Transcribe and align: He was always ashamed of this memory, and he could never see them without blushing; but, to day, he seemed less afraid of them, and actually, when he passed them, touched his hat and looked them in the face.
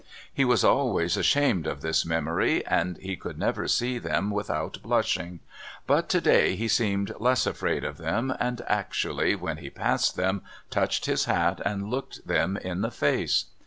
He 0.33 0.45
was 0.45 0.63
always 0.63 1.15
ashamed 1.15 1.67
of 1.67 1.81
this 1.81 2.07
memory, 2.07 2.65
and 2.65 2.97
he 2.97 3.15
could 3.15 3.37
never 3.37 3.67
see 3.67 3.99
them 3.99 4.31
without 4.31 4.81
blushing; 4.81 5.41
but, 5.85 6.09
to 6.09 6.19
day, 6.19 6.55
he 6.55 6.67
seemed 6.67 7.13
less 7.19 7.45
afraid 7.45 7.83
of 7.83 7.97
them, 7.99 8.33
and 8.39 8.63
actually, 8.65 9.35
when 9.35 9.57
he 9.57 9.69
passed 9.69 10.15
them, 10.15 10.41
touched 10.71 11.05
his 11.05 11.25
hat 11.25 11.61
and 11.63 11.91
looked 11.91 12.25
them 12.25 12.57
in 12.57 12.81
the 12.81 12.89
face. 12.89 13.45